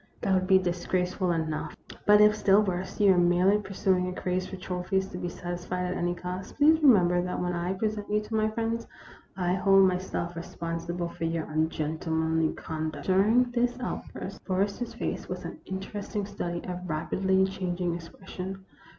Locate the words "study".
16.25-16.63